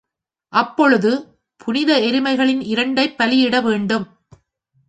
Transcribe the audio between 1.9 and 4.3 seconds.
எருமைகளில் இரண்டைப் பலியிட வேண்டும்.